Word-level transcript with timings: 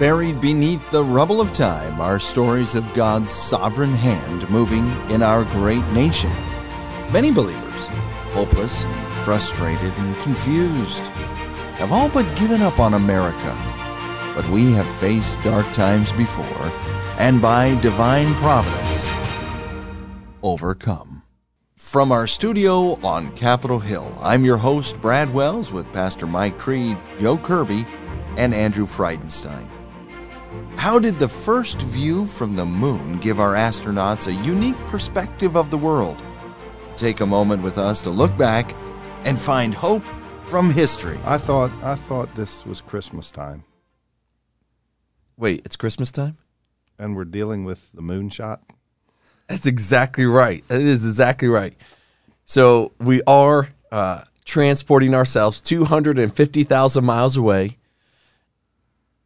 Buried 0.00 0.40
beneath 0.40 0.90
the 0.90 1.04
rubble 1.04 1.42
of 1.42 1.52
time 1.52 2.00
are 2.00 2.18
stories 2.18 2.74
of 2.74 2.94
God's 2.94 3.30
sovereign 3.30 3.92
hand 3.92 4.48
moving 4.48 4.88
in 5.10 5.22
our 5.22 5.44
great 5.44 5.86
nation. 5.88 6.32
Many 7.12 7.30
believers, 7.30 7.88
hopeless, 8.32 8.86
frustrated, 9.24 9.92
and 9.98 10.16
confused, 10.22 11.02
have 11.76 11.92
all 11.92 12.08
but 12.08 12.24
given 12.38 12.62
up 12.62 12.80
on 12.80 12.94
America. 12.94 13.54
But 14.34 14.48
we 14.48 14.72
have 14.72 14.88
faced 14.96 15.38
dark 15.42 15.70
times 15.74 16.14
before, 16.14 16.72
and 17.18 17.42
by 17.42 17.78
divine 17.82 18.32
providence, 18.36 19.12
overcome. 20.42 21.24
From 21.76 22.10
our 22.10 22.26
studio 22.26 22.98
on 23.04 23.36
Capitol 23.36 23.80
Hill, 23.80 24.10
I'm 24.22 24.46
your 24.46 24.56
host, 24.56 24.98
Brad 25.02 25.34
Wells, 25.34 25.72
with 25.72 25.92
Pastor 25.92 26.26
Mike 26.26 26.56
Creed, 26.56 26.96
Joe 27.18 27.36
Kirby, 27.36 27.86
and 28.38 28.54
Andrew 28.54 28.86
Friedenstein. 28.86 29.68
How 30.80 30.98
did 30.98 31.18
the 31.18 31.28
first 31.28 31.82
view 31.82 32.24
from 32.24 32.56
the 32.56 32.64
moon 32.64 33.18
give 33.18 33.38
our 33.38 33.52
astronauts 33.52 34.28
a 34.28 34.48
unique 34.48 34.78
perspective 34.86 35.54
of 35.54 35.70
the 35.70 35.76
world? 35.76 36.24
Take 36.96 37.20
a 37.20 37.26
moment 37.26 37.62
with 37.62 37.76
us 37.76 38.00
to 38.00 38.08
look 38.08 38.34
back 38.38 38.74
and 39.24 39.38
find 39.38 39.74
hope 39.74 40.02
from 40.44 40.70
history. 40.70 41.18
I 41.22 41.36
thought 41.36 41.70
I 41.82 41.96
thought 41.96 42.34
this 42.34 42.64
was 42.64 42.80
Christmas 42.80 43.30
time, 43.30 43.62
Wait, 45.36 45.60
it's 45.66 45.76
Christmas 45.76 46.10
time? 46.10 46.38
and 46.98 47.14
we're 47.14 47.26
dealing 47.26 47.66
with 47.66 47.92
the 47.92 48.00
moonshot. 48.00 48.60
That's 49.48 49.66
exactly 49.66 50.24
right. 50.24 50.66
That 50.68 50.80
is 50.80 51.04
exactly 51.04 51.48
right. 51.48 51.74
So 52.46 52.92
we 52.98 53.20
are 53.26 53.68
uh, 53.92 54.22
transporting 54.46 55.14
ourselves 55.14 55.60
250,000 55.60 57.04
miles 57.04 57.36
away, 57.36 57.76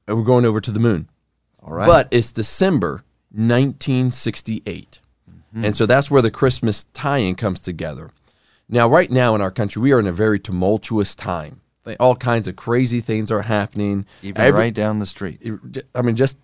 and 0.08 0.16
we're 0.16 0.25
going 0.25 0.47
over 0.47 0.60
to 0.60 0.72
the 0.72 0.80
moon. 0.80 1.08
All 1.64 1.72
right. 1.74 1.86
But 1.86 2.08
it's 2.10 2.30
December 2.32 3.02
1968. 3.32 5.00
And 5.56 5.76
so 5.76 5.86
that's 5.86 6.10
where 6.10 6.20
the 6.22 6.32
Christmas 6.32 6.84
tie 6.94 7.18
in 7.18 7.36
comes 7.36 7.60
together. 7.60 8.10
Now, 8.68 8.88
right 8.88 9.08
now 9.08 9.36
in 9.36 9.40
our 9.40 9.52
country, 9.52 9.80
we 9.80 9.92
are 9.92 10.00
in 10.00 10.06
a 10.08 10.12
very 10.12 10.40
tumultuous 10.40 11.14
time. 11.14 11.60
All 12.00 12.16
kinds 12.16 12.48
of 12.48 12.56
crazy 12.56 13.00
things 13.00 13.30
are 13.30 13.42
happening. 13.42 14.04
even 14.22 14.40
Every- 14.40 14.60
right 14.62 14.74
down 14.74 14.98
the 14.98 15.06
street. 15.06 15.40
I 15.94 16.02
mean, 16.02 16.16
just 16.16 16.38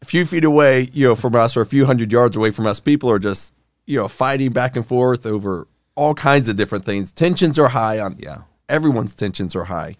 a 0.00 0.06
few 0.06 0.24
feet 0.24 0.44
away, 0.44 0.88
you 0.94 1.04
know, 1.06 1.14
from 1.16 1.34
us, 1.34 1.54
or 1.54 1.60
a 1.60 1.66
few 1.66 1.84
hundred 1.84 2.10
yards 2.12 2.34
away 2.34 2.50
from 2.50 2.66
us, 2.66 2.80
people 2.80 3.10
are 3.10 3.18
just, 3.18 3.52
you 3.84 3.98
know, 3.98 4.08
fighting 4.08 4.52
back 4.52 4.74
and 4.74 4.86
forth 4.86 5.26
over 5.26 5.66
all 5.94 6.14
kinds 6.14 6.48
of 6.48 6.56
different 6.56 6.86
things. 6.86 7.12
Tensions 7.12 7.58
are 7.58 7.68
high 7.68 7.98
on, 8.00 8.16
Yeah. 8.18 8.42
everyone's 8.70 9.14
tensions 9.14 9.54
are 9.54 9.64
high. 9.64 9.96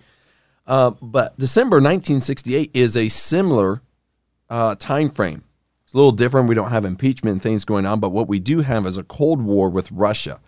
Uh, 0.66 0.92
but 1.02 1.38
December 1.38 1.76
1968 1.76 2.70
is 2.72 2.96
a 2.96 3.08
similar 3.10 3.82
uh, 4.50 4.74
time 4.76 5.10
frame. 5.10 5.44
It's 5.84 5.94
a 5.94 5.96
little 5.96 6.12
different. 6.12 6.48
We 6.48 6.54
don't 6.54 6.70
have 6.70 6.84
impeachment 6.84 7.42
things 7.42 7.64
going 7.64 7.86
on, 7.86 8.00
but 8.00 8.10
what 8.10 8.28
we 8.28 8.40
do 8.40 8.60
have 8.60 8.86
is 8.86 8.98
a 8.98 9.04
Cold 9.04 9.42
War 9.42 9.70
with 9.70 9.92
Russia. 9.92 10.40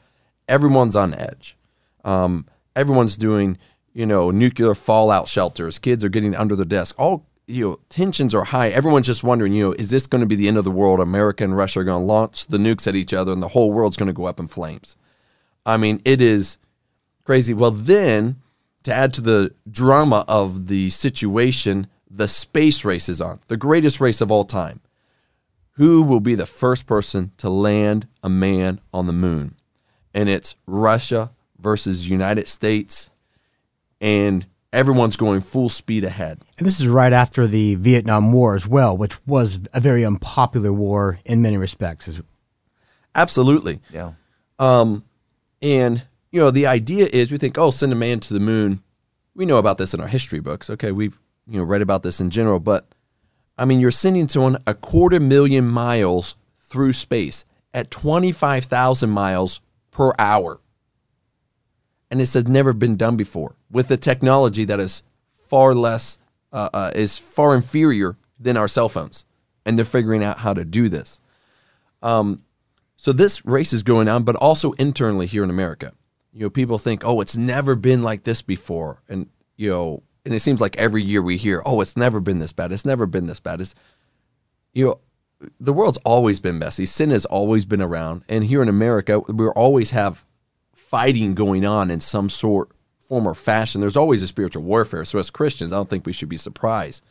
Everyone's 0.48 0.96
on 0.96 1.14
edge. 1.14 1.56
Um, 2.04 2.46
everyone's 2.74 3.16
doing, 3.16 3.58
you 3.92 4.06
know, 4.06 4.30
nuclear 4.30 4.74
fallout 4.74 5.28
shelters. 5.28 5.78
Kids 5.78 6.02
are 6.04 6.08
getting 6.08 6.34
under 6.34 6.56
the 6.56 6.64
desk. 6.64 6.94
All 6.98 7.26
you 7.46 7.70
know, 7.70 7.78
tensions 7.88 8.34
are 8.34 8.44
high. 8.44 8.68
Everyone's 8.68 9.06
just 9.06 9.24
wondering, 9.24 9.54
you 9.54 9.68
know, 9.68 9.72
is 9.72 9.90
this 9.90 10.06
going 10.06 10.20
to 10.20 10.26
be 10.26 10.36
the 10.36 10.48
end 10.48 10.58
of 10.58 10.64
the 10.64 10.70
world? 10.70 11.00
America 11.00 11.42
and 11.44 11.56
Russia 11.56 11.80
are 11.80 11.84
going 11.84 12.00
to 12.00 12.04
launch 12.04 12.46
the 12.46 12.58
nukes 12.58 12.86
at 12.86 12.94
each 12.94 13.14
other, 13.14 13.32
and 13.32 13.42
the 13.42 13.48
whole 13.48 13.72
world's 13.72 13.96
going 13.96 14.08
to 14.08 14.12
go 14.12 14.26
up 14.26 14.38
in 14.38 14.48
flames. 14.48 14.96
I 15.64 15.78
mean, 15.78 16.02
it 16.04 16.20
is 16.20 16.58
crazy. 17.24 17.54
Well, 17.54 17.70
then 17.70 18.36
to 18.82 18.92
add 18.92 19.14
to 19.14 19.20
the 19.20 19.54
drama 19.70 20.24
of 20.28 20.66
the 20.66 20.90
situation, 20.90 21.86
the 22.10 22.28
space 22.28 22.84
race 22.84 23.08
is 23.08 23.20
on, 23.20 23.40
the 23.48 23.56
greatest 23.56 24.00
race 24.00 24.20
of 24.20 24.30
all 24.30 24.44
time. 24.44 24.80
Who 25.72 26.02
will 26.02 26.20
be 26.20 26.34
the 26.34 26.46
first 26.46 26.86
person 26.86 27.32
to 27.36 27.48
land 27.48 28.08
a 28.22 28.28
man 28.28 28.80
on 28.92 29.06
the 29.06 29.12
moon? 29.12 29.54
And 30.12 30.28
it's 30.28 30.56
Russia 30.66 31.30
versus 31.60 32.08
United 32.08 32.48
States, 32.48 33.10
and 34.00 34.46
everyone's 34.72 35.16
going 35.16 35.40
full 35.40 35.68
speed 35.68 36.04
ahead. 36.04 36.40
And 36.58 36.66
this 36.66 36.80
is 36.80 36.88
right 36.88 37.12
after 37.12 37.46
the 37.46 37.76
Vietnam 37.76 38.32
War 38.32 38.56
as 38.56 38.66
well, 38.66 38.96
which 38.96 39.24
was 39.26 39.60
a 39.72 39.80
very 39.80 40.04
unpopular 40.04 40.72
war 40.72 41.20
in 41.24 41.42
many 41.42 41.56
respects. 41.56 42.20
Absolutely. 43.14 43.80
Yeah. 43.92 44.12
Um, 44.58 45.04
and 45.62 46.02
you 46.30 46.40
know, 46.40 46.50
the 46.50 46.66
idea 46.66 47.08
is 47.12 47.30
we 47.30 47.38
think, 47.38 47.56
oh, 47.56 47.70
send 47.70 47.92
a 47.92 47.96
man 47.96 48.20
to 48.20 48.34
the 48.34 48.40
moon. 48.40 48.82
We 49.34 49.46
know 49.46 49.58
about 49.58 49.78
this 49.78 49.94
in 49.94 50.00
our 50.00 50.08
history 50.08 50.40
books. 50.40 50.68
Okay, 50.68 50.92
we've 50.92 51.18
you 51.48 51.58
know 51.58 51.64
read 51.64 51.82
about 51.82 52.02
this 52.02 52.20
in 52.20 52.30
general, 52.30 52.60
but 52.60 52.86
I 53.56 53.64
mean, 53.64 53.80
you're 53.80 53.90
sending 53.90 54.28
someone 54.28 54.58
a 54.66 54.74
quarter 54.74 55.20
million 55.20 55.66
miles 55.66 56.36
through 56.58 56.92
space 56.92 57.44
at 57.72 57.90
twenty 57.90 58.32
five 58.32 58.64
thousand 58.64 59.10
miles 59.10 59.60
per 59.90 60.12
hour, 60.18 60.60
and 62.10 62.20
this 62.20 62.34
has 62.34 62.46
never 62.46 62.72
been 62.72 62.96
done 62.96 63.16
before 63.16 63.56
with 63.70 63.88
the 63.88 63.96
technology 63.96 64.64
that 64.64 64.80
is 64.80 65.02
far 65.48 65.74
less 65.74 66.18
uh, 66.52 66.68
uh, 66.72 66.90
is 66.94 67.18
far 67.18 67.54
inferior 67.54 68.16
than 68.38 68.56
our 68.56 68.68
cell 68.68 68.88
phones, 68.88 69.24
and 69.64 69.76
they're 69.76 69.84
figuring 69.84 70.22
out 70.22 70.40
how 70.40 70.54
to 70.54 70.64
do 70.64 70.88
this. 70.88 71.20
Um, 72.02 72.44
so 72.96 73.12
this 73.12 73.44
race 73.44 73.72
is 73.72 73.82
going 73.82 74.08
on, 74.08 74.24
but 74.24 74.36
also 74.36 74.72
internally 74.72 75.26
here 75.26 75.44
in 75.44 75.50
America. 75.50 75.92
You 76.32 76.42
know, 76.42 76.50
people 76.50 76.78
think, 76.78 77.04
oh, 77.04 77.20
it's 77.20 77.36
never 77.36 77.74
been 77.74 78.02
like 78.02 78.24
this 78.24 78.42
before. 78.42 79.02
And, 79.08 79.28
you 79.56 79.70
know, 79.70 80.02
and 80.28 80.34
it 80.34 80.40
seems 80.40 80.60
like 80.60 80.76
every 80.76 81.02
year 81.02 81.22
we 81.22 81.38
hear, 81.38 81.62
oh, 81.64 81.80
it's 81.80 81.96
never 81.96 82.20
been 82.20 82.38
this 82.38 82.52
bad. 82.52 82.70
It's 82.70 82.84
never 82.84 83.06
been 83.06 83.28
this 83.28 83.40
bad. 83.40 83.62
It's, 83.62 83.74
you 84.74 84.84
know, 84.84 85.00
the 85.58 85.72
world's 85.72 85.96
always 86.04 86.38
been 86.38 86.58
messy. 86.58 86.84
Sin 86.84 87.08
has 87.12 87.24
always 87.24 87.64
been 87.64 87.80
around. 87.80 88.24
And 88.28 88.44
here 88.44 88.60
in 88.60 88.68
America, 88.68 89.20
we 89.20 89.46
always 89.48 89.92
have 89.92 90.26
fighting 90.74 91.32
going 91.32 91.64
on 91.64 91.90
in 91.90 92.00
some 92.00 92.28
sort, 92.28 92.68
form, 93.00 93.26
or 93.26 93.34
fashion. 93.34 93.80
There's 93.80 93.96
always 93.96 94.22
a 94.22 94.26
spiritual 94.26 94.64
warfare. 94.64 95.06
So 95.06 95.18
as 95.18 95.30
Christians, 95.30 95.72
I 95.72 95.76
don't 95.76 95.88
think 95.88 96.04
we 96.04 96.12
should 96.12 96.28
be 96.28 96.36
surprised. 96.36 97.02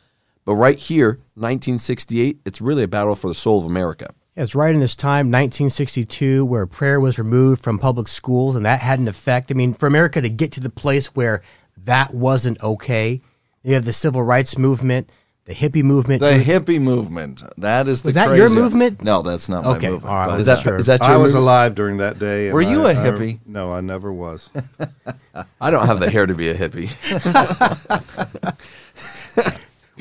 But 0.44 0.54
right 0.54 0.78
here, 0.78 1.18
1968, 1.34 2.38
it's 2.44 2.60
really 2.60 2.84
a 2.84 2.88
battle 2.88 3.16
for 3.16 3.26
the 3.26 3.34
soul 3.34 3.58
of 3.58 3.64
America. 3.64 4.14
It's 4.36 4.54
right 4.54 4.72
in 4.72 4.78
this 4.78 4.94
time, 4.94 5.26
1962, 5.32 6.46
where 6.46 6.68
prayer 6.68 7.00
was 7.00 7.18
removed 7.18 7.64
from 7.64 7.80
public 7.80 8.06
schools, 8.06 8.54
and 8.54 8.64
that 8.64 8.80
had 8.80 9.00
an 9.00 9.08
effect. 9.08 9.50
I 9.50 9.54
mean, 9.54 9.74
for 9.74 9.88
America 9.88 10.20
to 10.20 10.28
get 10.28 10.52
to 10.52 10.60
the 10.60 10.70
place 10.70 11.08
where 11.08 11.42
that 11.84 12.14
wasn't 12.14 12.60
okay, 12.62 13.20
you 13.62 13.74
have 13.74 13.84
the 13.84 13.92
civil 13.92 14.22
rights 14.22 14.58
movement, 14.58 15.10
the 15.44 15.54
hippie 15.54 15.82
movement. 15.82 16.20
The 16.20 16.42
hippie 16.44 16.80
movement. 16.80 17.42
That 17.56 17.88
is 17.88 18.02
the 18.02 18.08
Was 18.08 18.14
that 18.16 18.36
your 18.36 18.50
movement? 18.50 19.02
No, 19.02 19.22
that's 19.22 19.48
not 19.48 19.64
my 19.64 19.72
movement. 19.78 20.04
all 20.04 20.14
right, 20.14 20.28
but- 20.28 20.40
Is 20.40 20.46
that 20.46 20.60
Sure. 20.62 20.76
is 20.76 20.86
that 20.86 21.00
your 21.00 21.08
I 21.10 21.16
was 21.16 21.32
movie? 21.34 21.42
alive 21.42 21.74
during 21.74 21.96
that 21.98 22.18
day. 22.18 22.52
Were 22.52 22.60
you 22.60 22.84
I- 22.84 22.92
a 22.92 23.00
I- 23.00 23.06
hippie? 23.10 23.38
no, 23.46 23.72
I 23.72 23.80
never 23.80 24.12
was. 24.12 24.50
I 25.60 25.70
don't 25.70 25.86
have 25.86 26.00
the 26.00 26.10
hair 26.10 26.26
to 26.26 26.34
be 26.34 26.48
a 26.50 26.54
hippie. 26.54 26.90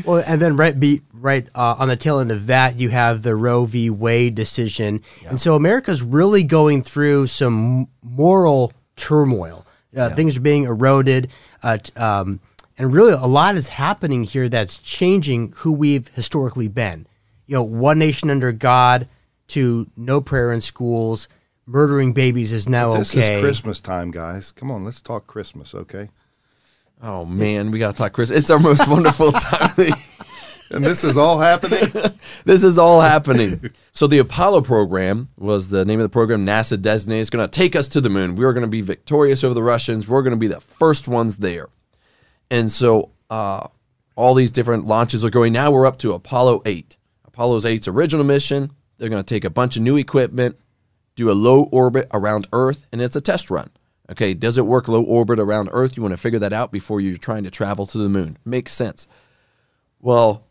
Well, 0.06 0.24
and 0.28 0.40
then 0.40 0.56
right 0.56 0.80
be 0.80 1.02
right 1.12 1.50
uh, 1.56 1.76
on 1.80 1.88
the 1.88 1.96
tail 1.96 2.20
end 2.20 2.32
of 2.32 2.46
that, 2.48 2.78
you 2.78 2.90
have 2.90 3.24
the 3.24 3.36
Roe 3.36 3.66
v. 3.66 3.90
Wade 3.90 4.36
decision, 4.36 5.02
and 5.28 5.42
so 5.42 5.56
America's 5.56 6.04
really 6.04 6.44
going 6.44 6.84
through 6.84 7.28
some 7.28 7.88
moral 8.04 8.72
turmoil. 8.96 9.66
Uh, 9.96 10.10
Things 10.10 10.38
are 10.38 10.42
being 10.42 10.64
eroded, 10.64 11.30
uh, 11.64 11.78
t- 11.78 11.94
um, 11.96 12.40
and 12.78 12.94
really 12.94 13.14
a 13.14 13.26
lot 13.26 13.56
is 13.56 13.70
happening 13.70 14.24
here 14.24 14.50
that's 14.50 14.78
changing 14.78 15.54
who 15.58 15.72
we've 15.72 16.08
historically 16.10 16.68
been. 16.68 17.08
You 17.46 17.56
know, 17.56 17.64
one 17.64 17.98
nation 18.00 18.30
under 18.30 18.52
God 18.52 19.08
to 19.50 19.88
no 19.96 20.20
prayer 20.20 20.52
in 20.52 20.60
schools, 20.62 21.28
murdering 21.66 22.14
babies 22.14 22.52
is 22.52 22.68
now 22.68 22.92
This 22.94 23.16
okay. 23.16 23.36
is 23.36 23.42
Christmas 23.42 23.80
time, 23.80 24.12
guys. 24.12 24.52
Come 24.52 24.70
on, 24.72 24.84
let's 24.84 25.02
talk 25.02 25.26
Christmas, 25.26 25.74
okay? 25.74 26.10
Oh 27.02 27.26
man, 27.26 27.72
we 27.72 27.80
gotta 27.80 27.96
talk 27.98 28.12
Chris. 28.14 28.30
It's 28.30 28.50
our 28.50 28.60
most 28.60 28.88
wonderful 28.88 29.32
time. 29.34 29.94
And 30.70 30.84
this 30.84 31.04
is 31.04 31.18
all 31.18 31.40
happening. 31.40 31.92
this 32.46 32.64
is 32.64 32.78
all 32.78 33.02
happening. 33.02 33.72
So 33.92 34.08
the 34.08 34.20
Apollo 34.20 34.62
program 34.62 35.30
was 35.38 35.70
the 35.70 35.86
name 35.86 36.00
of 36.00 36.04
the 36.04 36.10
program 36.10 36.46
NASA 36.46 36.82
designated. 36.82 37.22
It's 37.22 37.30
going 37.30 37.48
to 37.48 37.52
take 37.52 37.76
us 37.76 37.90
to 37.90 38.02
the 38.02 38.10
moon. 38.10 38.36
We 38.36 38.46
are 38.46 38.54
going 38.54 38.66
to 38.66 38.68
be 38.68 38.82
victorious 38.82 39.44
over 39.44 39.54
the 39.54 39.64
Russians. 39.64 40.08
We're 40.08 40.24
going 40.24 40.32
to 40.32 40.40
be 40.40 40.48
the 40.48 40.62
first 40.62 41.08
ones 41.08 41.38
there. 41.38 41.70
And 42.50 42.72
so 42.72 43.12
uh, 43.30 43.68
all 44.16 44.34
these 44.34 44.52
different 44.52 44.86
launches 44.86 45.24
are 45.24 45.30
going. 45.30 45.54
Now 45.54 45.72
we're 45.72 45.86
up 45.86 46.00
to 46.00 46.14
Apollo 46.14 46.64
8. 46.66 46.98
Apollo 47.26 47.62
8's 47.62 47.88
original 47.88 48.26
mission. 48.26 48.72
They're 48.98 49.10
going 49.10 49.24
to 49.24 49.34
take 49.34 49.46
a 49.46 49.50
bunch 49.50 49.78
of 49.78 49.84
new 49.84 49.96
equipment, 49.96 50.58
do 51.16 51.30
a 51.30 51.34
low 51.34 51.64
orbit 51.72 52.08
around 52.14 52.48
Earth, 52.52 52.88
and 52.92 53.02
it's 53.02 53.16
a 53.16 53.22
test 53.22 53.52
run. 53.52 53.70
Okay, 54.10 54.34
does 54.34 54.58
it 54.58 54.66
work 54.66 54.88
low 54.88 55.04
orbit 55.04 55.40
around 55.40 55.70
Earth? 55.72 55.98
You 55.98 56.04
want 56.04 56.14
to 56.14 56.18
figure 56.18 56.40
that 56.40 56.54
out 56.54 56.72
before 56.72 57.02
you're 57.02 57.18
trying 57.18 57.44
to 57.44 57.52
travel 57.52 57.86
to 57.88 57.98
the 57.98 58.10
moon. 58.10 58.38
Makes 58.46 58.74
sense. 58.74 59.08
Well, 60.00 60.47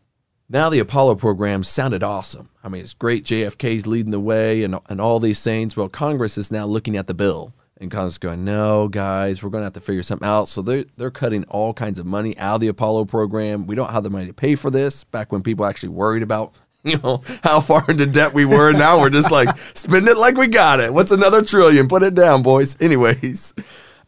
now 0.49 0.69
the 0.69 0.79
Apollo 0.79 1.15
program 1.15 1.63
sounded 1.63 2.03
awesome. 2.03 2.49
I 2.63 2.69
mean, 2.69 2.81
it's 2.81 2.93
great. 2.93 3.25
JFK's 3.25 3.85
leading 3.85 4.11
the 4.11 4.19
way 4.19 4.63
and, 4.63 4.75
and 4.89 5.01
all 5.01 5.19
these 5.19 5.43
things. 5.43 5.75
Well, 5.75 5.89
Congress 5.89 6.37
is 6.37 6.51
now 6.51 6.65
looking 6.65 6.95
at 6.95 7.07
the 7.07 7.13
bill 7.13 7.53
And 7.79 7.91
Congress 7.91 8.13
is 8.13 8.17
going, 8.17 8.45
no, 8.45 8.87
guys, 8.87 9.43
we're 9.43 9.49
going 9.49 9.61
to 9.61 9.65
have 9.65 9.73
to 9.73 9.81
figure 9.81 10.03
something 10.03 10.27
out. 10.27 10.47
So 10.47 10.61
they're, 10.61 10.85
they're 10.95 11.11
cutting 11.11 11.43
all 11.45 11.73
kinds 11.73 11.99
of 11.99 12.05
money 12.05 12.37
out 12.37 12.55
of 12.55 12.61
the 12.61 12.69
Apollo 12.69 13.05
program. 13.05 13.67
We 13.67 13.75
don't 13.75 13.91
have 13.91 14.03
the 14.03 14.09
money 14.09 14.27
to 14.27 14.33
pay 14.33 14.55
for 14.55 14.69
this. 14.69 15.03
Back 15.03 15.31
when 15.31 15.43
people 15.43 15.65
actually 15.65 15.89
worried 15.89 16.23
about, 16.23 16.55
you 16.83 16.97
know, 16.99 17.21
how 17.43 17.59
far 17.59 17.83
into 17.89 18.05
debt 18.05 18.33
we 18.33 18.45
were. 18.45 18.71
Now 18.71 18.99
we're 19.01 19.09
just 19.09 19.31
like, 19.31 19.57
spend 19.73 20.07
it 20.07 20.17
like 20.17 20.37
we 20.37 20.47
got 20.47 20.79
it. 20.79 20.93
What's 20.93 21.11
another 21.11 21.41
trillion? 21.41 21.89
Put 21.89 22.03
it 22.03 22.15
down, 22.15 22.41
boys. 22.41 22.77
Anyways. 22.81 23.53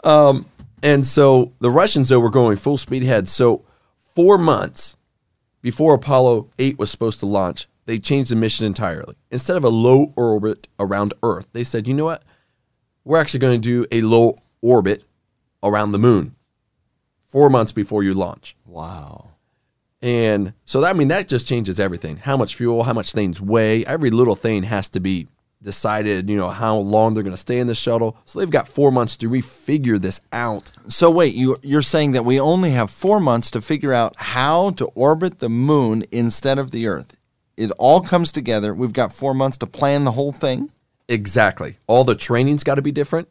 Um, 0.06 0.46
and 0.82 1.06
so 1.06 1.52
the 1.60 1.70
Russians, 1.70 2.08
though, 2.08 2.22
were 2.22 2.30
going 2.30 2.56
full 2.56 2.78
speed 2.78 3.04
ahead. 3.04 3.28
So 3.28 3.66
four 4.16 4.38
months 4.38 4.96
before 5.62 5.94
Apollo 5.94 6.50
8 6.58 6.80
was 6.80 6.90
supposed 6.90 7.20
to 7.20 7.26
launch, 7.26 7.68
they 7.86 8.00
changed 8.00 8.32
the 8.32 8.36
mission 8.36 8.66
entirely. 8.66 9.16
Instead 9.32 9.58
of 9.58 9.64
a 9.64 9.70
low 9.70 10.14
orbit 10.16 10.68
around 10.80 11.14
Earth, 11.24 11.48
they 11.54 11.64
said, 11.64 11.88
you 11.88 11.94
know 11.94 12.06
what? 12.06 12.24
We're 13.04 13.20
actually 13.20 13.40
going 13.40 13.60
to 13.60 13.68
do 13.68 13.88
a 13.92 14.02
low 14.02 14.36
orbit 14.62 15.04
around 15.64 15.92
the 15.92 16.00
moon 16.00 16.36
four 17.28 17.50
months 17.50 17.72
before 17.72 18.04
you 18.04 18.14
launch. 18.14 18.56
Wow. 18.66 19.30
And 20.02 20.54
so 20.66 20.82
that 20.82 20.96
I 20.96 20.98
mean 20.98 21.10
that 21.10 21.28
just 21.28 21.48
changes 21.48 21.80
everything. 21.80 22.18
How 22.18 22.38
much 22.38 22.56
fuel, 22.56 22.84
how 22.84 22.94
much 22.94 23.12
things 23.12 23.42
weigh, 23.42 23.86
every 23.86 24.10
little 24.10 24.36
thing 24.36 24.64
has 24.64 24.90
to 24.90 25.00
be 25.00 25.28
decided, 25.62 26.30
you 26.30 26.38
know, 26.38 26.50
how 26.50 26.78
long 26.78 27.14
they're 27.14 27.24
going 27.24 27.36
to 27.36 27.38
stay 27.38 27.60
in 27.60 27.68
the 27.68 27.76
shuttle. 27.76 28.18
So 28.26 28.40
they've 28.40 28.50
got 28.50 28.68
4 28.68 28.92
months 28.92 29.18
to 29.18 29.30
refigure 29.30 30.00
this 30.00 30.22
out. 30.32 30.72
So 30.88 31.12
wait, 31.12 31.34
you 31.36 31.58
you're 31.62 31.82
saying 31.82 32.14
that 32.14 32.26
we 32.26 32.40
only 32.40 32.72
have 32.72 32.90
four 32.90 33.20
months 33.20 33.52
to 33.52 33.62
figure 33.62 33.94
out 33.94 34.16
how 34.18 34.72
to 34.72 34.86
orbit 34.96 35.40
the 35.40 35.50
moon 35.50 36.04
instead 36.12 36.58
of 36.58 36.72
the 36.72 36.88
Earth. 36.88 37.18
It 37.58 37.72
all 37.78 38.00
comes 38.02 38.32
together. 38.32 38.74
We've 38.74 38.94
got 38.94 39.14
four 39.14 39.34
months 39.34 39.58
to 39.58 39.68
plan 39.68 40.06
the 40.06 40.14
whole 40.14 40.32
thing. 40.32 40.72
Exactly. 41.10 41.78
All 41.88 42.04
the 42.06 42.16
training's 42.16 42.64
got 42.64 42.76
to 42.76 42.82
be 42.82 42.92
different. 42.94 43.28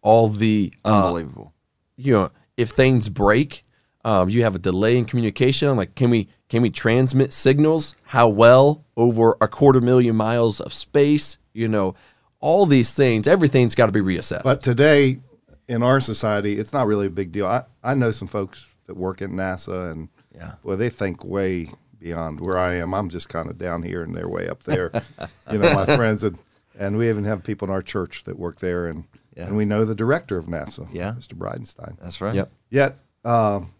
All 0.00 0.28
the 0.28 0.72
uh, 0.84 1.04
Unbelievable. 1.06 1.52
you 1.96 2.12
know, 2.14 2.30
if 2.56 2.70
things 2.70 3.08
break, 3.08 3.64
um, 4.04 4.28
you 4.28 4.42
have 4.42 4.56
a 4.56 4.58
delay 4.58 4.98
in 4.98 5.04
communication. 5.04 5.76
Like, 5.76 5.94
can 5.94 6.10
we 6.10 6.28
can 6.52 6.60
we 6.60 6.68
transmit 6.68 7.32
signals? 7.32 7.96
How 8.04 8.28
well 8.28 8.84
over 8.94 9.38
a 9.40 9.48
quarter 9.48 9.80
million 9.80 10.14
miles 10.14 10.60
of 10.60 10.70
space? 10.74 11.38
You 11.54 11.66
know, 11.66 11.94
all 12.40 12.66
these 12.66 12.92
things. 12.92 13.26
Everything's 13.26 13.74
got 13.74 13.86
to 13.86 13.92
be 13.92 14.00
reassessed. 14.02 14.42
But 14.42 14.62
today, 14.62 15.20
in 15.66 15.82
our 15.82 15.98
society, 15.98 16.58
it's 16.58 16.74
not 16.74 16.86
really 16.86 17.06
a 17.06 17.10
big 17.10 17.32
deal. 17.32 17.46
I, 17.46 17.62
I 17.82 17.94
know 17.94 18.10
some 18.10 18.28
folks 18.28 18.74
that 18.84 18.98
work 18.98 19.22
at 19.22 19.30
NASA, 19.30 19.90
and 19.92 20.10
Yeah. 20.34 20.56
well, 20.62 20.76
they 20.76 20.90
think 20.90 21.24
way 21.24 21.70
beyond 21.98 22.42
where 22.42 22.58
I 22.58 22.74
am. 22.74 22.92
I'm 22.92 23.08
just 23.08 23.30
kind 23.30 23.48
of 23.48 23.56
down 23.56 23.82
here, 23.82 24.02
and 24.02 24.14
they're 24.14 24.28
way 24.28 24.46
up 24.50 24.62
there. 24.64 24.92
you 25.50 25.56
know, 25.56 25.72
my 25.72 25.86
friends, 25.96 26.22
and 26.22 26.36
and 26.78 26.98
we 26.98 27.08
even 27.08 27.24
have 27.24 27.42
people 27.42 27.66
in 27.68 27.72
our 27.72 27.80
church 27.80 28.24
that 28.24 28.38
work 28.38 28.60
there, 28.60 28.88
and 28.88 29.04
Yeah. 29.34 29.46
and 29.46 29.56
we 29.56 29.64
know 29.64 29.86
the 29.86 29.94
director 29.94 30.36
of 30.36 30.44
NASA, 30.48 30.86
Yeah. 30.92 31.12
Mr. 31.18 31.32
Bridenstine. 31.32 31.96
That's 31.98 32.20
right. 32.20 32.34
yep. 32.34 32.52
Yet, 32.68 32.98
um, 33.24 33.72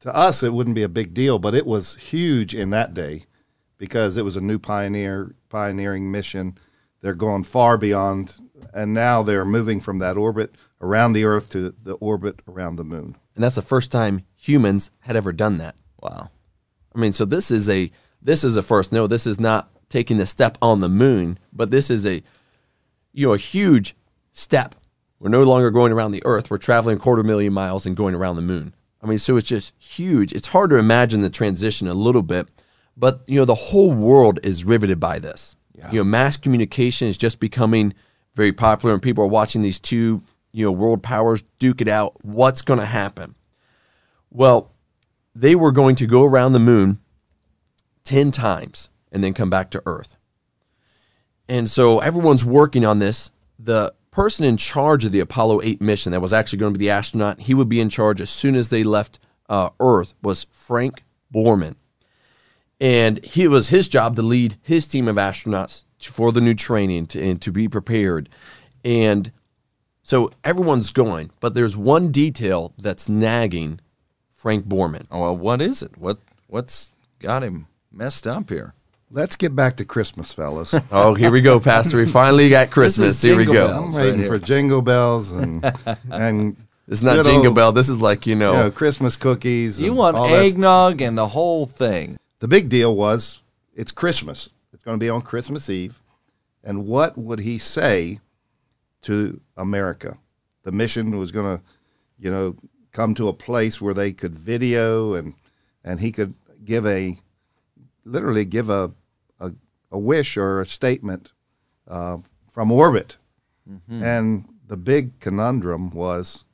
to 0.00 0.14
us, 0.14 0.42
it 0.42 0.52
wouldn't 0.52 0.76
be 0.76 0.82
a 0.82 0.88
big 0.88 1.14
deal, 1.14 1.38
but 1.38 1.54
it 1.54 1.66
was 1.66 1.96
huge 1.96 2.54
in 2.54 2.70
that 2.70 2.94
day 2.94 3.24
because 3.76 4.16
it 4.16 4.24
was 4.24 4.36
a 4.36 4.40
new 4.40 4.58
pioneer 4.58 5.34
pioneering 5.48 6.10
mission. 6.10 6.58
They're 7.00 7.14
going 7.14 7.44
far 7.44 7.78
beyond, 7.78 8.36
and 8.74 8.92
now 8.92 9.22
they're 9.22 9.44
moving 9.44 9.80
from 9.80 9.98
that 9.98 10.16
orbit 10.16 10.54
around 10.80 11.12
the 11.12 11.24
Earth 11.24 11.50
to 11.50 11.70
the 11.70 11.94
orbit 11.94 12.40
around 12.48 12.76
the 12.76 12.84
Moon. 12.84 13.16
And 13.34 13.44
that's 13.44 13.54
the 13.54 13.62
first 13.62 13.92
time 13.92 14.24
humans 14.36 14.90
had 15.00 15.16
ever 15.16 15.32
done 15.32 15.58
that. 15.58 15.76
Wow. 16.00 16.30
I 16.94 16.98
mean, 16.98 17.12
so 17.12 17.24
this 17.24 17.50
is 17.50 17.68
a 17.68 17.90
this 18.20 18.42
is 18.44 18.56
a 18.56 18.62
first. 18.62 18.92
No, 18.92 19.06
this 19.06 19.26
is 19.26 19.38
not 19.38 19.70
taking 19.88 20.16
the 20.16 20.26
step 20.26 20.58
on 20.60 20.80
the 20.80 20.88
moon, 20.88 21.38
but 21.52 21.70
this 21.70 21.90
is 21.90 22.04
a 22.04 22.22
you 23.12 23.26
know 23.26 23.34
a 23.34 23.38
huge 23.38 23.96
step. 24.32 24.74
We're 25.20 25.30
no 25.30 25.42
longer 25.42 25.70
going 25.70 25.92
around 25.92 26.12
the 26.12 26.22
Earth. 26.24 26.50
We're 26.50 26.58
traveling 26.58 26.96
a 26.96 27.00
quarter 27.00 27.22
million 27.22 27.52
miles 27.52 27.86
and 27.86 27.96
going 27.96 28.14
around 28.14 28.36
the 28.36 28.42
moon. 28.42 28.74
I 29.02 29.06
mean, 29.06 29.18
so 29.18 29.36
it's 29.36 29.48
just 29.48 29.74
huge. 29.78 30.32
It's 30.32 30.48
hard 30.48 30.70
to 30.70 30.76
imagine 30.76 31.20
the 31.20 31.30
transition 31.30 31.86
a 31.88 31.94
little 31.94 32.22
bit, 32.22 32.48
but 32.96 33.22
you 33.26 33.38
know 33.38 33.44
the 33.44 33.54
whole 33.54 33.92
world 33.92 34.40
is 34.42 34.64
riveted 34.64 34.98
by 34.98 35.18
this. 35.18 35.56
You 35.92 35.98
know, 35.98 36.04
mass 36.04 36.36
communication 36.36 37.06
is 37.06 37.16
just 37.16 37.38
becoming 37.38 37.94
very 38.34 38.52
popular, 38.52 38.92
and 38.94 39.02
people 39.02 39.22
are 39.22 39.28
watching 39.28 39.62
these 39.62 39.78
two 39.78 40.22
you 40.52 40.64
know 40.64 40.72
world 40.72 41.02
powers 41.02 41.44
duke 41.58 41.80
it 41.80 41.88
out. 41.88 42.16
What's 42.24 42.62
going 42.62 42.80
to 42.80 42.86
happen? 42.86 43.36
Well, 44.30 44.72
they 45.34 45.54
were 45.54 45.72
going 45.72 45.94
to 45.96 46.06
go 46.06 46.24
around 46.24 46.52
the 46.52 46.58
moon 46.58 46.98
10 48.04 48.30
times 48.30 48.90
and 49.12 49.22
then 49.22 49.34
come 49.34 49.50
back 49.50 49.70
to 49.70 49.82
Earth. 49.86 50.16
And 51.48 51.70
so 51.70 52.00
everyone's 52.00 52.44
working 52.44 52.84
on 52.84 52.98
this. 52.98 53.30
The 53.58 53.94
person 54.18 54.44
in 54.44 54.56
charge 54.56 55.04
of 55.04 55.12
the 55.12 55.20
Apollo 55.20 55.62
8 55.62 55.80
mission 55.80 56.10
that 56.10 56.20
was 56.20 56.32
actually 56.32 56.58
going 56.58 56.72
to 56.72 56.78
be 56.78 56.86
the 56.86 56.90
astronaut, 56.90 57.42
he 57.42 57.54
would 57.54 57.68
be 57.68 57.80
in 57.80 57.88
charge 57.88 58.20
as 58.20 58.28
soon 58.28 58.56
as 58.56 58.68
they 58.68 58.82
left 58.82 59.20
uh, 59.48 59.70
Earth, 59.78 60.12
was 60.20 60.48
Frank 60.50 61.04
Borman. 61.32 61.76
And 62.80 63.24
he, 63.24 63.44
it 63.44 63.50
was 63.50 63.68
his 63.68 63.86
job 63.86 64.16
to 64.16 64.22
lead 64.22 64.56
his 64.60 64.88
team 64.88 65.06
of 65.06 65.14
astronauts 65.14 65.84
to, 66.00 66.10
for 66.10 66.32
the 66.32 66.40
new 66.40 66.54
training 66.54 67.06
to, 67.06 67.22
and 67.22 67.40
to 67.40 67.52
be 67.52 67.68
prepared. 67.68 68.28
And 68.84 69.30
so 70.02 70.30
everyone's 70.42 70.90
going, 70.90 71.30
but 71.38 71.54
there's 71.54 71.76
one 71.76 72.10
detail 72.10 72.74
that's 72.76 73.08
nagging 73.08 73.78
Frank 74.32 74.66
Borman. 74.66 75.06
Oh, 75.12 75.20
well, 75.20 75.36
what 75.36 75.62
is 75.62 75.80
it? 75.80 75.96
What 75.96 76.18
what's 76.48 76.92
got 77.20 77.44
him 77.44 77.68
messed 77.92 78.26
up 78.26 78.50
here? 78.50 78.74
Let's 79.10 79.36
get 79.36 79.56
back 79.56 79.76
to 79.76 79.84
Christmas, 79.84 80.32
fellas. 80.32 80.74
Oh, 80.92 81.14
here 81.14 81.32
we 81.32 81.40
go, 81.40 81.58
Pastor. 81.60 81.96
We 81.96 82.06
finally 82.06 82.50
got 82.50 82.70
Christmas. 82.70 83.10
is 83.10 83.22
Here 83.22 83.36
we 83.36 83.46
go. 83.46 83.68
Bells. 83.68 83.86
I'm 83.86 83.92
waiting 84.02 84.20
right 84.20 84.28
for 84.28 84.38
jingle 84.38 84.82
bells 84.82 85.32
and 85.32 85.64
and 86.12 86.56
It's 86.86 87.02
not 87.02 87.16
good 87.16 87.26
Jingle 87.26 87.48
old, 87.48 87.54
Bell. 87.56 87.72
This 87.72 87.88
is 87.88 87.98
like, 87.98 88.26
you 88.26 88.34
know, 88.34 88.52
You 88.52 88.58
know, 88.64 88.70
Christmas 88.70 89.16
cookies. 89.16 89.80
You 89.80 89.94
want 89.94 90.16
all 90.16 90.28
that 90.28 90.44
eggnog 90.44 91.00
and 91.00 91.16
the 91.16 91.28
whole 91.28 91.66
thing. 91.66 92.18
The 92.40 92.48
big 92.48 92.68
deal 92.68 92.94
was 92.94 93.42
it's 93.74 93.92
Christmas. 93.92 94.50
It's 94.72 94.84
going 94.84 94.98
to 94.98 95.04
be 95.04 95.10
on 95.10 95.22
Christmas 95.22 95.70
Eve. 95.70 96.02
And 96.62 96.86
what 96.86 97.16
would 97.16 97.40
he 97.40 97.56
say 97.58 98.20
to 99.02 99.40
America? 99.56 100.18
The 100.64 100.72
mission 100.72 101.16
was 101.18 101.32
going 101.32 101.56
to, 101.58 101.62
you 102.18 102.30
know, 102.30 102.56
come 102.92 103.14
to 103.14 103.28
a 103.28 103.32
place 103.32 103.80
where 103.80 103.94
they 103.94 104.12
could 104.12 104.34
video 104.34 105.14
and 105.14 105.34
and 105.84 106.00
he 106.00 106.12
could 106.12 106.34
give 106.64 106.84
a 106.86 107.16
literally 108.08 108.44
give 108.44 108.70
a 108.70 108.92
a, 109.40 109.52
a 109.90 109.98
wish 109.98 110.36
or 110.36 110.60
a 110.60 110.66
statement 110.66 111.32
uh, 111.86 112.18
from 112.50 112.72
orbit. 112.72 113.16
And 113.88 114.48
the 114.66 114.76
big 114.78 115.20
conundrum 115.20 115.90
was, 115.90 116.44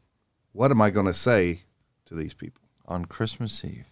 what 0.52 0.70
am 0.70 0.82
I 0.82 0.90
going 0.90 1.06
to 1.06 1.14
say 1.14 1.61
to 2.06 2.14
these 2.14 2.34
people? 2.34 2.61
on 2.87 3.04
Christmas 3.06 3.64
Eve. 3.64 3.87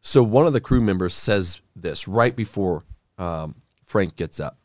So 0.00 0.22
one 0.22 0.46
of 0.46 0.52
the 0.52 0.60
crew 0.60 0.80
members 0.80 1.14
says 1.14 1.62
this 1.74 2.06
right 2.06 2.36
before 2.36 2.84
um, 3.16 3.54
Frank 3.84 4.16
gets 4.16 4.38
up. 4.38 4.58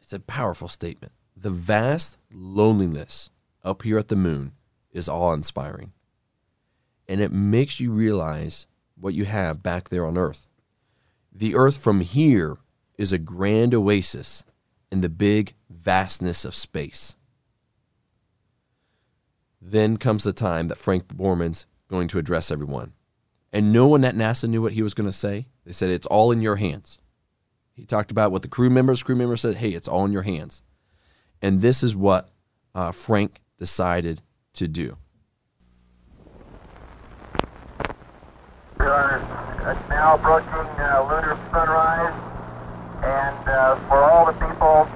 It's 0.00 0.12
a 0.12 0.18
powerful 0.18 0.68
statement. 0.68 1.12
The 1.36 1.50
vast 1.50 2.18
loneliness 2.32 3.30
up 3.64 3.82
here 3.82 3.98
at 3.98 4.08
the 4.08 4.16
moon 4.16 4.52
is 4.90 5.08
awe 5.08 5.32
inspiring. 5.32 5.92
And 7.08 7.20
it 7.20 7.32
makes 7.32 7.78
you 7.78 7.92
realize 7.92 8.66
what 8.96 9.14
you 9.14 9.24
have 9.24 9.62
back 9.62 9.88
there 9.88 10.06
on 10.06 10.18
Earth. 10.18 10.48
The 11.34 11.54
Earth 11.54 11.78
from 11.78 12.00
here 12.00 12.58
is 12.98 13.12
a 13.12 13.18
grand 13.18 13.74
oasis 13.74 14.44
in 14.90 15.00
the 15.00 15.08
big 15.08 15.54
vastness 15.70 16.44
of 16.44 16.54
space. 16.54 17.16
Then 19.60 19.96
comes 19.96 20.24
the 20.24 20.32
time 20.32 20.68
that 20.68 20.78
Frank 20.78 21.08
Borman's 21.08 21.66
going 21.88 22.08
to 22.08 22.18
address 22.18 22.50
everyone. 22.50 22.92
And 23.52 23.72
no 23.72 23.86
one 23.86 24.04
at 24.04 24.14
NASA 24.14 24.48
knew 24.48 24.62
what 24.62 24.72
he 24.72 24.82
was 24.82 24.94
going 24.94 25.08
to 25.08 25.12
say. 25.12 25.46
They 25.64 25.72
said, 25.72 25.90
It's 25.90 26.06
all 26.06 26.32
in 26.32 26.42
your 26.42 26.56
hands. 26.56 26.98
He 27.74 27.86
talked 27.86 28.10
about 28.10 28.32
what 28.32 28.42
the 28.42 28.48
crew 28.48 28.70
members, 28.70 29.02
crew 29.02 29.16
members 29.16 29.40
said, 29.40 29.56
Hey, 29.56 29.70
it's 29.70 29.88
all 29.88 30.04
in 30.04 30.12
your 30.12 30.22
hands. 30.22 30.62
And 31.40 31.60
this 31.60 31.82
is 31.82 31.96
what 31.96 32.28
uh, 32.74 32.92
Frank 32.92 33.40
decided 33.58 34.22
to 34.54 34.68
do. 34.68 34.96
We 38.82 38.88
are 38.88 39.22
now 39.88 40.16
approaching 40.18 40.66
uh, 40.82 41.06
lunar 41.06 41.38
sunrise, 41.54 42.18
and 43.06 43.38
uh, 43.46 43.78
for 43.86 44.02
all 44.02 44.26
the 44.26 44.34
people 44.34 44.90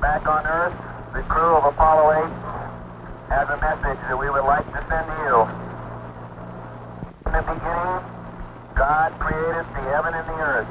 back 0.00 0.30
on 0.30 0.46
Earth, 0.46 0.78
the 1.12 1.26
crew 1.26 1.58
of 1.58 1.64
Apollo 1.64 2.22
8 2.22 3.34
has 3.34 3.50
a 3.50 3.58
message 3.58 3.98
that 4.06 4.14
we 4.14 4.30
would 4.30 4.46
like 4.46 4.62
to 4.62 4.78
send 4.86 5.10
to 5.10 5.16
you. 5.26 5.42
In 7.26 7.32
the 7.34 7.42
beginning, 7.50 7.98
God 8.78 9.10
created 9.18 9.66
the 9.74 9.82
heaven 9.90 10.14
and 10.14 10.28
the 10.30 10.38
earth, 10.46 10.70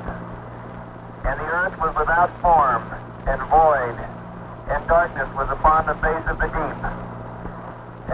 and 1.27 1.35
the 1.43 1.49
earth 1.51 1.75
was 1.83 1.91
without 1.99 2.31
form 2.39 2.87
and 3.27 3.43
void, 3.51 3.99
and 4.71 4.79
darkness 4.87 5.27
was 5.35 5.51
upon 5.51 5.91
the 5.91 5.95
face 5.99 6.23
of 6.31 6.39
the 6.39 6.47
deep. 6.47 6.79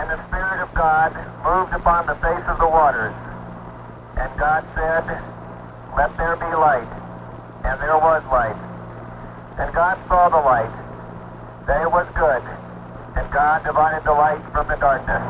And 0.01 0.09
the 0.09 0.17
Spirit 0.25 0.65
of 0.65 0.73
God 0.73 1.13
moved 1.45 1.77
upon 1.77 2.09
the 2.09 2.17
face 2.25 2.45
of 2.49 2.57
the 2.57 2.67
waters. 2.67 3.13
And 4.25 4.39
God 4.39 4.65
said, 4.73 5.05
Let 5.93 6.09
there 6.17 6.35
be 6.35 6.49
light. 6.57 6.89
And 7.61 7.77
there 7.77 7.93
was 7.93 8.25
light. 8.33 8.57
And 9.61 9.69
God 9.71 10.01
saw 10.09 10.29
the 10.33 10.41
light, 10.41 10.73
that 11.67 11.85
it 11.85 11.91
was 11.91 12.09
good. 12.17 12.41
And 13.15 13.31
God 13.31 13.63
divided 13.63 14.03
the 14.03 14.17
light 14.17 14.41
from 14.51 14.67
the 14.67 14.81
darkness. 14.81 15.21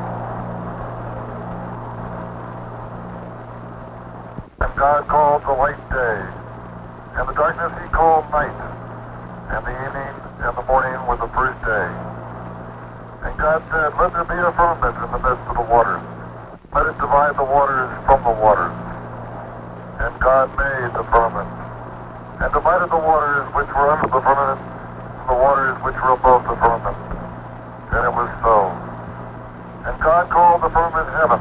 And 4.64 4.72
God 4.80 5.08
called 5.12 5.44
the 5.44 5.52
light 5.52 5.78
day, 5.92 6.20
and 7.20 7.28
the 7.28 7.36
darkness 7.36 7.76
he 7.84 7.90
called 7.92 8.32
night, 8.32 8.56
and 9.52 9.60
the 9.60 9.76
evening 9.76 10.16
and 10.40 10.56
the 10.56 10.64
morning 10.72 10.96
were 11.04 11.20
the 11.20 11.28
first 11.36 11.60
day. 11.68 11.90
And 13.28 13.36
God 13.36 13.60
said, 13.70 13.92
Let 14.00 14.16
there 14.16 14.24
be 14.24 14.40
a 14.40 14.56
firmament 14.56 14.96
in 15.04 15.12
the 15.12 15.20
midst 15.20 15.44
of 15.52 15.56
the 15.60 15.68
waters. 15.68 16.02
Let 16.74 16.88
it 16.88 16.98
divide 16.98 17.36
the 17.36 17.44
waters 17.44 17.92
from 18.08 18.24
the 18.24 18.34
waters. 18.42 18.85
God 20.26 20.50
made 20.58 20.90
the 20.98 21.06
firmament, 21.14 21.46
and 22.42 22.50
divided 22.50 22.90
the 22.90 22.98
waters 22.98 23.46
which 23.54 23.70
were 23.78 23.94
under 23.94 24.10
the 24.10 24.18
firmament 24.26 24.58
from 25.22 25.26
the 25.30 25.38
waters 25.38 25.78
which 25.86 25.94
were 26.02 26.18
above 26.18 26.42
the 26.50 26.58
firmament. 26.58 26.98
And 27.94 28.02
it 28.10 28.10
was 28.10 28.26
so. 28.42 28.74
And 29.86 29.94
God 30.02 30.26
called 30.34 30.66
the 30.66 30.74
firmament 30.74 31.14
heaven, 31.14 31.38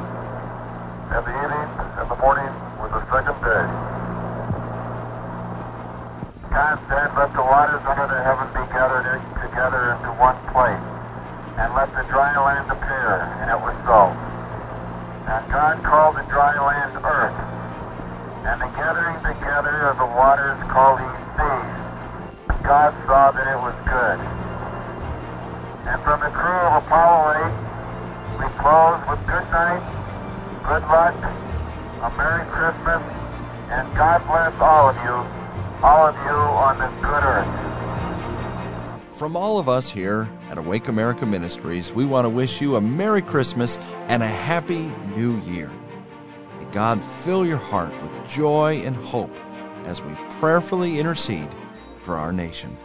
and 1.16 1.20
the 1.24 1.32
evening 1.32 1.68
and 1.96 2.06
the 2.12 2.18
morning 2.20 2.52
was 2.76 2.92
the 2.92 3.00
second 3.08 3.40
day. 3.40 3.64
God 6.52 6.76
said, 6.84 7.08
Let 7.16 7.32
the 7.32 7.40
waters 7.40 7.80
under 7.88 8.04
the 8.04 8.20
heaven 8.20 8.52
be 8.52 8.68
gathered 8.68 9.08
in, 9.16 9.20
together 9.48 9.96
into 9.96 10.12
one 10.20 10.36
place, 10.52 10.84
and 11.56 11.72
let 11.72 11.88
the 11.96 12.04
dry 12.12 12.36
land 12.36 12.68
appear. 12.68 13.32
And 13.40 13.48
it 13.48 13.60
was 13.64 13.72
so. 13.88 14.12
And 15.32 15.40
God 15.48 15.80
called 15.88 16.20
the 16.20 16.26
dry 16.28 16.52
land 16.60 16.83
and 18.44 18.60
the 18.60 18.68
gathering 18.76 19.16
together 19.24 19.88
of 19.88 19.96
the 19.96 20.04
waters 20.04 20.60
called 20.68 21.00
he 21.00 21.08
seas. 21.32 21.84
God 22.62 22.92
saw 23.06 23.32
that 23.32 23.46
it 23.48 23.56
was 23.56 23.74
good. 23.88 24.20
And 25.88 26.00
from 26.02 26.20
the 26.20 26.28
crew 26.28 26.60
of 26.68 26.84
Apollo 26.84 27.40
8, 27.40 28.38
we 28.40 28.46
close 28.60 29.00
with 29.08 29.20
good 29.26 29.48
night, 29.48 29.80
good 30.60 30.82
luck, 30.92 31.16
a 32.04 32.10
Merry 32.16 32.44
Christmas, 32.52 33.02
and 33.70 33.96
God 33.96 34.20
bless 34.26 34.52
all 34.60 34.90
of 34.90 34.96
you, 34.96 35.16
all 35.82 36.06
of 36.06 36.14
you 36.24 36.36
on 36.36 36.78
this 36.78 36.92
good 37.02 37.24
earth. 37.24 37.74
From 39.16 39.36
all 39.36 39.58
of 39.58 39.68
us 39.68 39.90
here 39.90 40.28
at 40.50 40.58
Awake 40.58 40.88
America 40.88 41.24
Ministries, 41.24 41.92
we 41.92 42.04
want 42.04 42.26
to 42.26 42.28
wish 42.28 42.60
you 42.60 42.76
a 42.76 42.80
Merry 42.80 43.22
Christmas 43.22 43.78
and 44.08 44.22
a 44.22 44.26
Happy 44.26 44.92
New 45.16 45.40
Year. 45.42 45.72
God 46.74 47.04
fill 47.04 47.46
your 47.46 47.56
heart 47.56 47.92
with 48.02 48.28
joy 48.28 48.82
and 48.84 48.96
hope 48.96 49.30
as 49.84 50.02
we 50.02 50.12
prayerfully 50.40 50.98
intercede 50.98 51.48
for 51.98 52.16
our 52.16 52.32
nation. 52.32 52.76